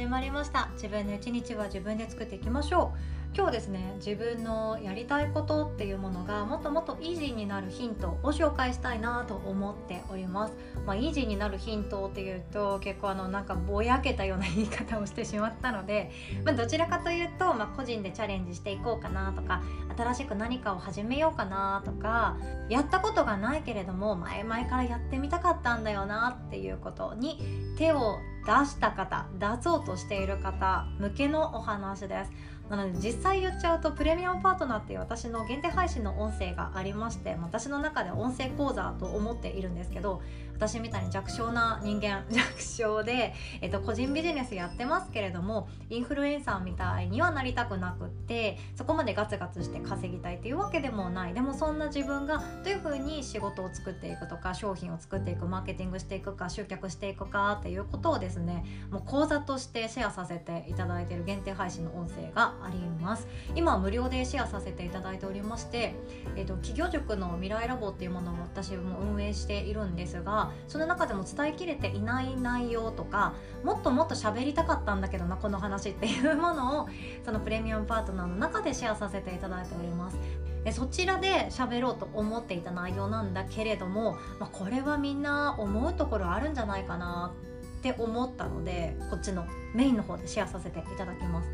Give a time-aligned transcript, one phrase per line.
[0.00, 0.70] 始まりました。
[0.76, 3.20] 自分の一日は自分で作っていきましょう。
[3.36, 16.10] 今日ですね自分のやりたいことっていうものがもっともっとイージーになるヒントを紹介したいなと思っております、まあ、イージーになるヒントっていうと結構あのなんかぼやけたような言い方をしてしまったので、
[16.44, 19.62] まあ、どちらかというと、まあ、個人でチャレンジしていこうかなとか
[19.96, 22.36] 新しく何かを始めようかなとか
[22.68, 27.38] やったことがないけれども前々からやってみたかったんだよなっていうことに
[27.76, 32.32] 手を出した方出そうとしている方向けのお話です。
[32.70, 40.22] なので実際言っちゃうとプレミアムパートナーっていう私の限定配信の音声がありまして私の中で音声講座と思っているんですけど
[40.60, 51.34] 私みたいに弱小な人間 弱小で、えっと、個人ビジネスやってますけれどもインフルエンサーみたいにはなりたくなくってそこまでガツガツして稼ぎたいっていうわけでもない。
[51.34, 63.26] でもそんな自分がどういうふうに仕事を作っていくとか商品を作っていくマーケティングしていくか集客していくかっていうことをですねもう講座としてシェアさせていただいている限定配信の音声があります。
[63.54, 65.94] 今は無料でシェアさせていただいておりまして、
[66.36, 76.88] えーと、企業塾の未来ラボっていうものを私も運営しているんですがその中でも伝えきれていない内容とかもっともっと喋りたかったんだけどなこの話っていうものを
[77.24, 80.18] そのプレミアムパートナーの中でシェアさせていただいております。
[80.64, 87.32] でそちらで喋ろうと思っていた内容なんだけれども、まあ、これはみんな思うところあるんじゃないかな
[87.78, 91.48] って思ったのでこっちのメインの方でシェアさせていただきます。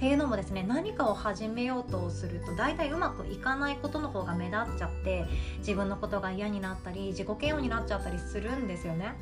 [0.00, 5.26] っていうのもですね何かを始めようとすると大体うまくいかないことの方が目立っちゃって
[5.58, 9.14] 自分のことが嫌になったり自己嫌悪になっちゃったりするんですよね。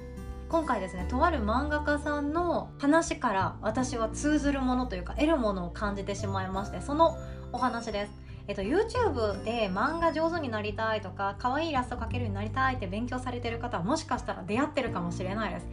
[0.48, 7.18] 今回ですねとある漫画家さんの話から私は通ずるものというか得るものを感じてしまいましてその
[7.52, 8.12] お話です。
[8.46, 15.66] えっと、YouTube で漫画上手になりたいとか可愛いイラスト描けるようになりたいって勉強されてる方はもしかしたら出会ってるかもしれないです。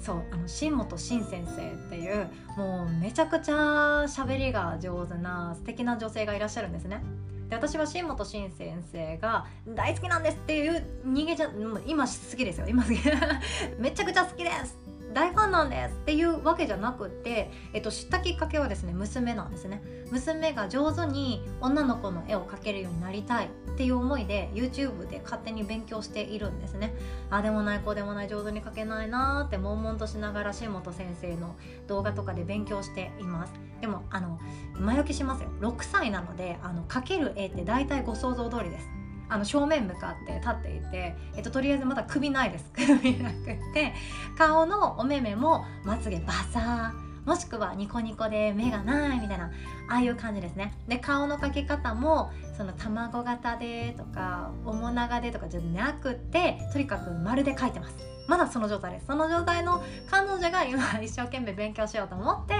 [0.00, 7.02] そうあの新本新先生っていうもうめちゃくちゃ喋りが上手な素敵な女性がいらっしゃるんですね。
[7.50, 11.50] で私は新本新先生が大好きなんですっていう逃げじゃ
[11.86, 12.66] 今好きですよ。
[12.68, 12.98] 今好き。
[13.78, 14.89] めちゃくちゃ好きです。
[15.12, 19.82] 大ファンなんですっていうわけじゃなくて、えっと、知ったきっかけはですね娘なんですね。
[20.10, 26.94] 娘が上手に女の子の絵を描けるようになりたいっていう思いで YouTube で勝手に勉強しているんですね。
[27.30, 31.56] あでもないこうでもない上手に描けないなーって悶々としながら新本先生の
[31.86, 33.52] 動画とかで勉強しています。
[33.80, 34.38] でもあの
[34.74, 35.50] 前置きしますよ。
[35.60, 38.99] 6歳なのであの描ける絵って大体ご想像通りです。
[39.30, 42.70] あの正面向かって立っていて、えっと、とりあえずまだ首ないです。
[42.74, 43.94] 首なくて。
[44.36, 49.50] 顔のお目目もまつげバサーもしくはニコニコで目がないみたいな
[49.88, 50.74] ああいう感じですね。
[50.88, 57.94] で顔の描き方もその卵型でとか面長でとかじゃなくてとにかく丸で描いてます。
[58.26, 59.06] まだその状態です。
[59.06, 62.54] その状態の彼女が今一生懸命勉強しようと思って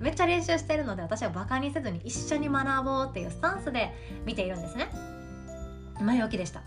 [0.00, 3.92] めっちゃ練習してるので私はバカにせずに一緒に学ぼうっていうスタンスで
[4.24, 5.17] 見ているんですね。
[6.00, 6.62] 前置きでした。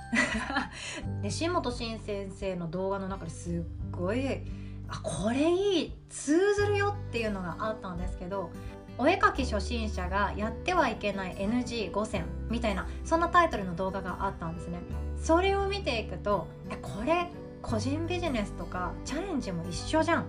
[1.21, 4.41] で新本新先生の動画の中ですっごい
[4.87, 8.51] あこれいい通ずるよっていうのがあったんですけど
[8.97, 14.79] お絵かき初心者がやってはいけない NG5 選みたいなそんなタイトルの動画があったんですね。
[15.17, 16.47] それを見ていくと
[16.81, 17.29] これ
[17.61, 20.25] 個人ビジネスとかチャレンジも一緒じゃんっ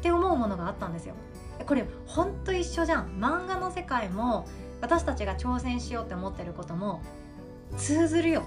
[0.00, 1.14] て思うものがあったんですよ。
[1.66, 3.06] これほんと一緒じゃん。
[3.18, 4.46] 漫画の世界も
[4.80, 7.02] 私たちが挑戦しようって思ってることも
[7.76, 8.42] 通ずるよ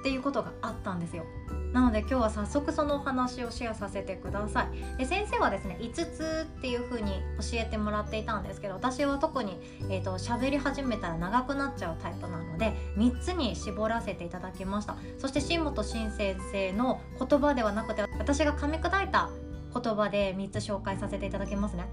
[0.00, 1.24] っていうことがあったんですよ。
[1.72, 4.98] なので今日は早速そのお話をシェアさせてください。
[4.98, 9.58] で先生はですね5つっていう風に教えてもらっていたんですけど私は特に、
[9.88, 14.96] えーと、喋り始めたら長くなっちゃうタイプなので3つに絞らせていただきました。
[15.18, 19.30] そして新本新先生の言葉ではなくて私が噛み砕いた
[19.72, 21.86] 言葉で3つ紹介させていただきますね。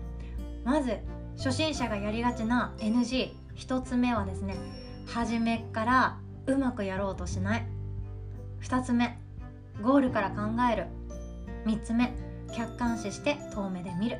[0.63, 0.99] まず
[1.37, 4.55] 初心者がやりがちな NG1 つ目はですね
[5.07, 6.17] 初めから
[6.51, 7.65] うまくやろうとしない。
[8.61, 9.17] 2つ目
[9.81, 10.41] ゴールから考
[10.71, 10.87] える。
[11.65, 12.13] 3つ目
[12.53, 14.19] 客観視して遠目で見る。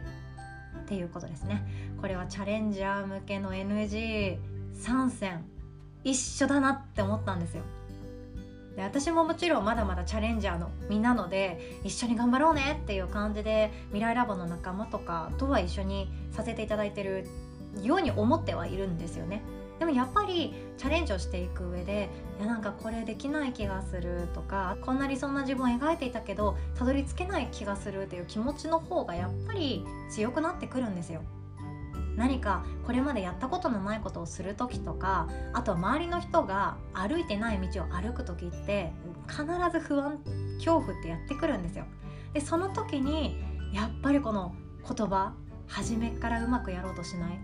[0.82, 1.64] っていうことですね。
[2.00, 5.46] これはチャレンジャー向けの NG3 選
[6.04, 7.64] 一緒だなって思ったんですよ。
[8.76, 17.28] で私ももちろんまだまだチャレンジャーの身なので一緒に頑張ろうねっていう感じで未来ラボの仲間とかとは一緒にさせていただいてる
[17.82, 19.42] ように思ってはいるんですよね
[19.80, 22.10] でもやっぱりチャレンジをしていく上で
[22.40, 31.24] いやなんかこれできない気がするとかこんな理想な自分を描いていたけどたどり着けない気がするっていう気持ちの方がやっぱり強くなってくるんですよ。
[32.16, 38.92] 何かこれまでやったことのないことをする時とかあとは周りの人が歩いてない道を歩く時って
[39.28, 40.20] 必ず不安
[40.58, 41.86] 恐怖ってやってくるんですよ。
[42.34, 43.42] でその時に
[43.74, 44.54] やっぱりこの
[44.88, 45.34] 言葉
[45.66, 47.40] 初めからうまくやろうとしない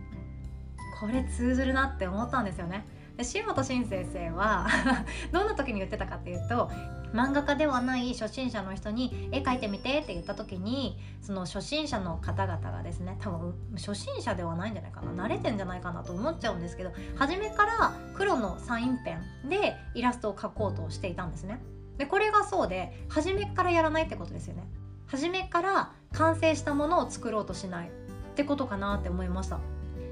[0.99, 2.85] これ通ずるなって思ったんですよね
[3.17, 4.67] で新本慎先生は
[5.31, 6.69] どんな時に言ってたかっていうと
[7.13, 21.59] 漫画家ではない初心者の人に絵描いてみてって言った時にその初心者の方々がですね多分初心者ではないんじゃないかな慣れてんじゃないかなと思っちゃうんですけど初めから黒のサインペンでイラストを描こうとしていたんですね。
[21.97, 24.67] でこれがそうで初めからやらないってことですよね。
[25.07, 27.91] 初めから完成したものを作ろうとしないっ
[28.35, 29.59] てことかなって思いました。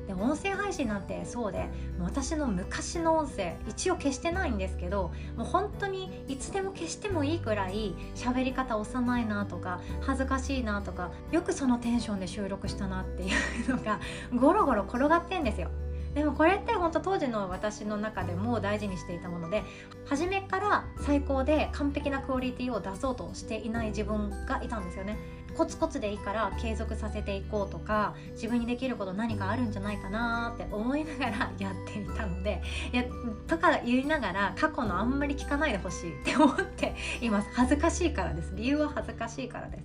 [0.08, 1.68] で音声配信なんてそうで
[2.00, 13.28] 私の昔の音声一応消してないんですけどもう本当にいつでも消してもいいくらい喋り方幼いなとか恥ずかしいなとかよくそのテンションで収録したなってい
[13.68, 14.00] うのが
[14.36, 15.70] ゴロゴロ転がってんですよ。
[16.14, 19.64] でもこれって本当当時の私の中でも大事にしていたもので
[20.06, 25.18] 初めから最高で完璧なクオリティを出そうとしていない自分がいたんですよね。
[25.58, 32.62] コツコツでいいから継続させていこうとか自分にできること何かあるんじゃないかなって思いながらやっていたので
[32.92, 33.04] いや
[33.48, 37.50] とか言いながら過去のあんまり聞かないでほしいって思って います。
[37.54, 38.54] 恥ずかしいからです。
[38.56, 39.84] 理由は恥ずかしいからです。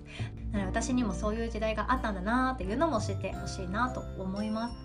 [0.51, 4.75] なので私にもそういう時代があったんだなっていうのも知ってほしいなと思います。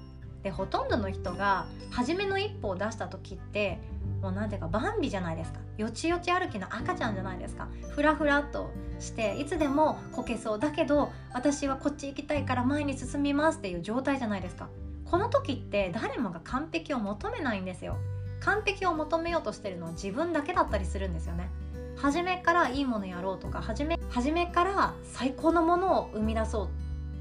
[0.43, 3.81] でほとんどの人が初めの一歩を出した時って
[4.27, 5.61] もう何ていうかバンビじゃないですか。
[5.79, 7.69] よちよち歩きの赤ちゃんじゃないですか。
[7.91, 10.59] ふらふらっとしていつでもこけそう。
[10.59, 14.69] だけど私はこっち行きたいから前に進みますっていう状態じゃないですか。
[15.05, 17.99] この時って誰もが完璧を求めないんですよ。
[18.41, 21.49] 完璧を求めようとしてるのは自分だけだったりするんですよね。
[21.97, 26.69] 初めからいいものやろうとか初め初めから最高のものを生み出そう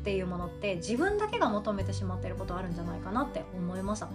[0.06, 4.08] っていうものって自分だけが求めてしまっていることあるんじゃないかなって思いました。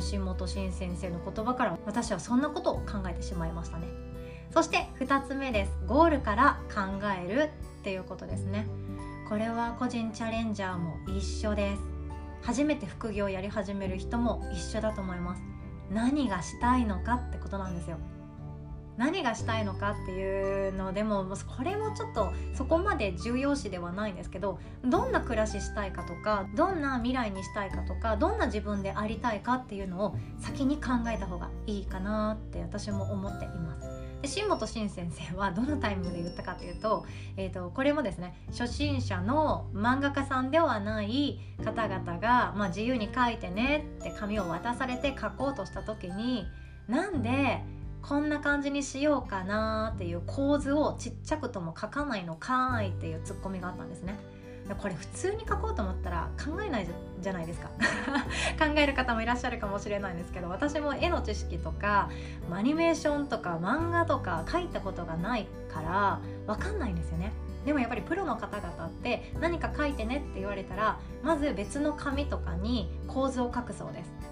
[0.00, 3.86] 新本慎先生の言葉から私はそんなことを考えてしまいましたね。
[4.52, 5.70] そして2つ目です。
[5.86, 6.80] ゴールから考
[7.24, 7.50] える
[7.80, 8.66] っていうことですね。
[9.28, 11.82] これは個人チャレンジャーも一緒です。
[12.42, 15.42] 初めて副業をやり始める人も一緒だと思います。
[15.92, 17.98] 何がしたいのかってことなんですよ。
[18.96, 21.26] 何がしたいのかっていうのでも
[21.56, 34.06] これもちょっとそこまで重要視ではないんですけどどんな暮らししたいかとかどんな未来にしたいかとかどんな自分でありたいかっていうのを先に考えた方がいいかなって私も思っています。
[34.22, 37.04] で新本慎先生はどのタイミングで言ったかというと,、
[37.36, 46.46] えーと、これもですね初心者の漫画家さんではない方々が、まあ、自由に書いてねって紙を渡されて書こうとした時に
[46.88, 47.62] なんで
[48.08, 54.16] こんな感じにしようかなっていう構図をちっちゃくとも書かないのかいっていうツッコミがあったんですね。
[54.80, 56.88] これ普通に書こうと思ったら考えない
[57.20, 57.68] じゃないですか。
[58.58, 62.08] 考える方もいらっしゃるかもしれないんですけど私も絵の知識とか
[62.50, 67.32] アニメーションとか漫画とか書いたことがないから分かんないんですよね。
[67.64, 74.25] でもやっぱりプロの方々って何か書いてねって言われたらまず別の紙とかに構図を書くそうです。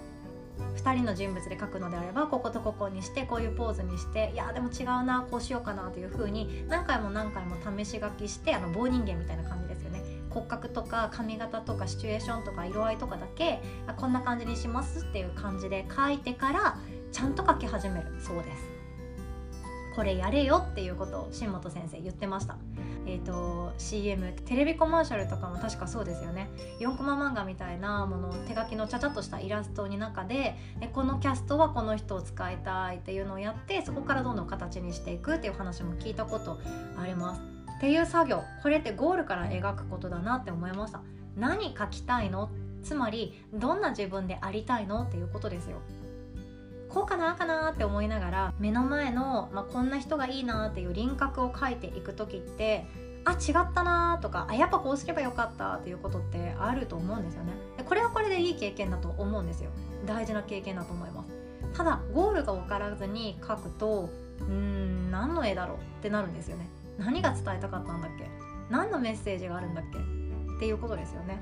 [0.75, 10.01] 2人の人物で描くのであればこことここにしてこういうポーズにしていやでも違うなこうしようかなというふうに何回も何回も試し書きしてあの棒人間みたいな感じですよね。
[10.29, 13.61] 骨格とか髪型とかシチュエーションとか色合いとかだけ
[13.95, 16.77] こんな感じにしますっていう感じで書いてから
[17.11, 18.07] ちゃんと描き始める。
[18.19, 18.74] そうです。
[19.95, 22.57] これやれよっていうことを新本先生言ってました。
[23.07, 26.49] えーと、CM テレビコマーシャルとかも確かそうですよね。
[26.79, 36.59] 4コマ漫画みたいなもの手書きのちゃちゃっとしたイラストに中ででこのキャストはこの人を使いたいっていうのをやってそこからどんどん形にしていくっていう話も聞いたこと
[36.97, 37.41] あります。
[37.77, 38.43] っていう作業。
[38.63, 41.01] これってゴールから描くことだなって思いました。
[41.37, 42.49] 何書きたいの？
[42.83, 45.03] つまりどんな自分でありたいの？
[45.03, 45.77] っていうことですよ。
[46.95, 52.85] こうかなかなって思いながら目の前の、まあ、こんな人がいいなっていう輪郭を描いていく時って
[53.25, 57.51] あ違ったなとかあやっぱこうすればよかったっていうことってあると思うんですよね。
[57.83, 59.71] これはこれでいい経験だと思うんですよ。
[60.05, 61.77] 大事な経験だと思います。
[61.77, 64.09] ただゴールが分からずに描くと
[64.39, 66.69] うん何の絵だろうってなるんですよね。
[66.97, 68.29] 何が伝えたかったんだっけ？
[68.69, 69.99] 何のメッセージがあるんだっけ？
[69.99, 71.41] っていうことですよね。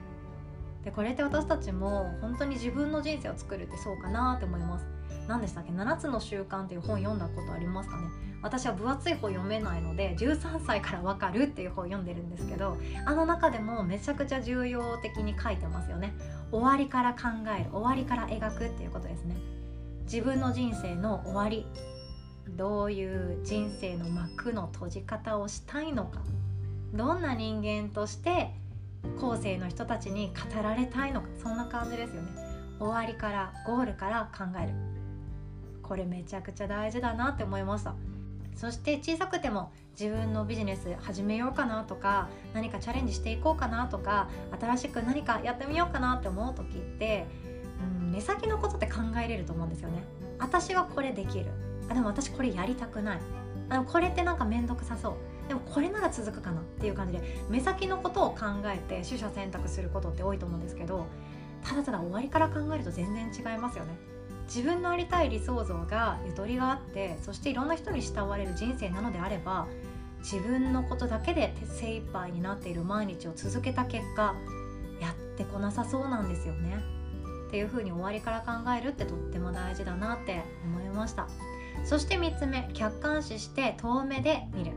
[0.83, 4.85] でこれって私たちも本当に自分の人生を作るってそうかなって思います。
[5.27, 8.03] 何でしたっけ？7つの習慣っていう本読んだことありますかね？
[8.41, 16.13] 私は分厚い本読めないので13歳からわかるっていう本読んでるんですけどあの中でもめちゃくちゃ重要的に書いてますよね。
[16.51, 19.35] 終わりから考える終わりから描くっていうことですね。
[20.03, 21.65] 自分の人生の終わり
[22.49, 26.19] どういう人生の幕の閉じ方をしたいのか。
[26.93, 28.51] どんな人間として
[29.19, 31.27] 後世の人たちに語られたいのか。
[31.41, 32.31] そんな感じですよね。
[32.77, 34.73] 終わりからゴールから考える。
[35.83, 37.93] これめちゃくちゃ大事だなって思いました
[38.55, 47.25] そして小さくても自分のビジネス始めようかなとか何かチャレンジしていこうかなとか新しく何かやってみようかなって思う時って、
[48.01, 50.03] うん、目先のことって考えれると思うんですよね。
[50.39, 51.45] 私はこれできる。
[51.89, 53.19] あでも私これやりたくない。
[53.69, 55.13] あのこれってなんか面倒くさそう。
[55.47, 61.05] でもこれなら続くかなっていう感じで目先のことを考えて取捨選択することって多いと思うんですけど
[61.63, 64.12] ただただ終わりから考えると全然違いますよね。
[64.45, 69.67] 自分のありたい理想像がゆとりがあってそしていろんな人に慕われる人生なのであれば
[70.19, 74.35] 自分のことだけで精一杯になっている毎日を続けた結果
[75.01, 76.77] やってこなさそうなんですよね。
[77.47, 81.27] っていうふうに終わりから考えるってとっても大事だなって思いました。
[81.83, 84.71] そして3つ目客観視して遠目で見る。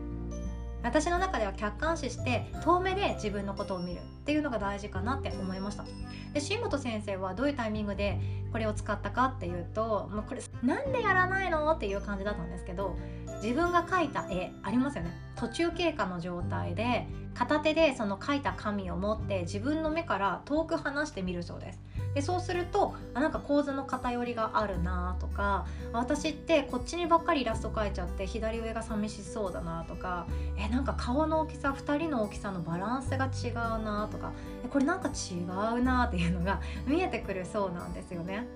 [0.86, 5.84] 私の中では客観視して遠目で自分のことを見るっていうのが大事かなって思いました。
[6.32, 8.20] で新本先生はどういうタイミングで
[8.52, 12.96] これを使ったかっていうと、まあ、これなんでやらないのっていう感じだったんですけど
[13.42, 15.10] 自分が描いた絵ありますよね。
[15.34, 21.80] 途中経過の状態で片手でその描いた紙を持って自分の目から遠く離してみるそうです。
[22.16, 33.54] でそうするとあなんか構図の偏りがあるなとか私ってこっちにばっかりイラスト描いちゃって左上が寂しそうだなとかえなんか顔の大きさ2人の大きさのバランスが違う
[33.84, 34.32] なとか
[34.70, 35.42] これなんか違
[35.78, 38.46] うなっていうのが 見えてくるそうなんですよね。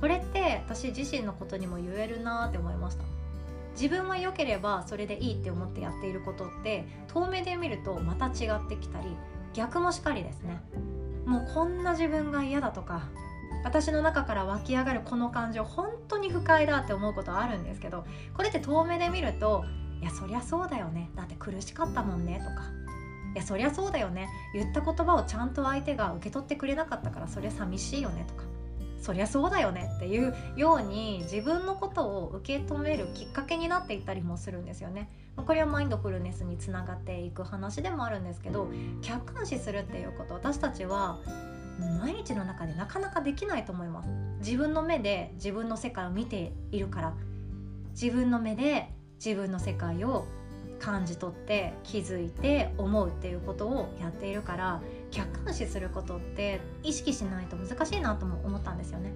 [0.00, 3.04] これって私自身のことにも言えるなって思いました。
[3.72, 9.14] 自分は良ければそれでいいって思ってやっていることって遠目で見るとまた違ってきたり
[9.52, 10.62] 逆もしかりですね
[11.26, 13.08] もうこんな自分が嫌だとか
[13.64, 19.64] 私の中から湧き上がるこの感情本当に不快だって思うことはあるんですけどこれって遠目で見ると
[20.00, 21.10] いやそりゃそうだよね。
[21.14, 22.70] だって苦しかったもんねとか
[23.34, 24.28] いやそりゃそうだよね。
[24.54, 28.44] 言った言葉をちゃんと相手が受け取ってくれなかったからそりゃ寂しいよねとか
[29.00, 35.08] そりゃそうだよねっていうように自分のことを受け止めるきっかけになっていったりもするんですよね。
[35.36, 38.68] これはマインドフルネスにつながっていく話でもあるんですけど
[39.00, 41.18] 客観視するっていうこと私たちは
[41.98, 44.08] 毎日の中でなかなかできないと思います。
[44.40, 47.14] 自分の目で自分の世界を見ているから。
[47.92, 48.88] 自分の目で
[49.24, 50.24] 自分の世界を
[50.78, 54.80] 感じ取って気づいて思うっていうことをやっているから
[55.10, 59.12] 客観視することって意識しないと難しいなとも思ったんですよね。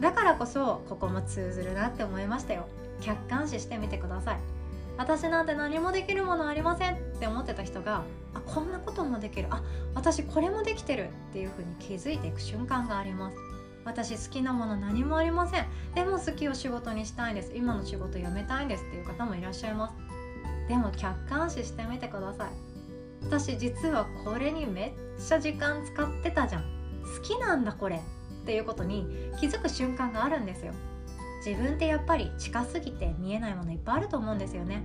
[0.00, 2.66] だからこそここも通ずるなって思いましたよ。
[3.00, 4.38] 客観視してみてください。
[4.96, 9.48] 私なんて何もできるものありませんって思ってた人があこんなこともできる。
[9.50, 9.62] あ
[9.94, 13.36] 私これもできてるっていうふうに気づいていく瞬間があります。
[13.84, 15.66] 私好きなもの何もありません。
[15.94, 17.52] でも好きを仕事にしたいんです。
[17.54, 19.94] 今の仕事辞めたいんですっていう方もいらっしゃいます。
[20.68, 22.63] でも客観視してみてください。
[23.26, 26.62] 私実はこれにめっちゃ時間使ってたじゃん。
[26.62, 27.96] 好きなんだこれ。
[27.96, 29.06] っていうことに
[29.40, 30.72] 気づく瞬間があるんですよ。
[31.44, 34.82] 自分ってやっぱり近すぎて見えないものいっぱいあると思うんですよね。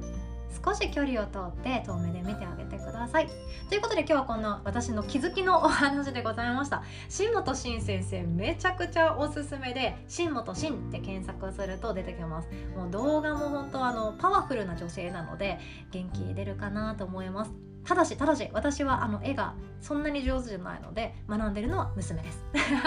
[0.65, 3.29] 少し距離を通って遠目で見てあげてください。
[3.69, 6.83] ということで今日はこんな私の気づきのお話でございました。
[7.07, 12.49] 新本慎先生めちゃくちゃおすすめで新本慎って検索すると出てきます。
[12.75, 15.59] もう動画も本当あのパワフルな女性なので
[15.91, 17.68] 元気出るかなと思います。
[17.85, 22.43] ただしただし私はあの絵がそんなに上手じゃないので学んでるのは娘です。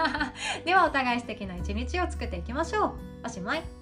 [0.65, 2.93] ではお互い素敵な一日を作っていきましょう。
[3.25, 3.82] おしまい。